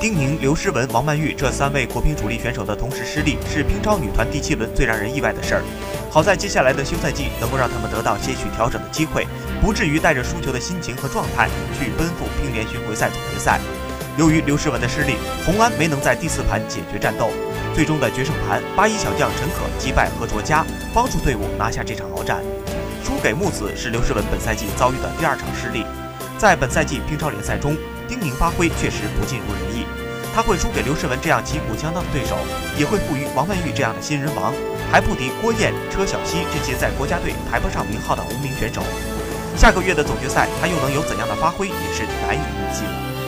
[0.00, 5.62] 丁宁、刘诗雯、王曼玉这三位国乒主力选手的同时失利，是乒超女团第七轮最让人意外的事儿。
[6.10, 9.26] 好在接下来的休赛季能够让他们得到些许调整的机会，
[9.60, 13.60] 不至于带着输球的心情和状态去奔赴乒联巡回赛总决赛。
[14.16, 17.28] 由于刘诗雯的失利，红安没能在第四盘解决战斗，
[17.74, 20.64] 最终的决胜盘，八一小将陈可击败何卓佳，
[20.94, 22.42] 帮助队伍拿下这场鏖战。
[23.04, 25.84] 输给木子是刘诗雯本赛季遭遇的第二场失利。
[26.40, 27.76] 在本赛季乒超联赛中，
[28.08, 29.84] 丁宁发挥确实不尽如人意。
[30.34, 32.34] 他会输给刘诗雯这样旗鼓相当的对手，
[32.78, 34.50] 也会负于王曼玉这样的新人王，
[34.90, 38.80] 还不敌郭燕、车晓曦这些在国家队排不上名号的无名选手。
[39.54, 43.19] 下个月的总决赛，他又能有怎样的发挥，也是难以预计了。